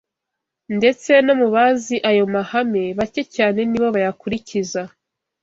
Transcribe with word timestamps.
Ndetse 0.77 1.11
no 1.25 1.33
mu 1.39 1.47
bazi 1.55 1.95
ayo 2.09 2.23
mahame, 2.33 2.83
bake 2.97 3.23
cyane 3.35 3.59
ni 3.69 3.77
bo 3.81 3.87
bayakurikiza 3.95 4.81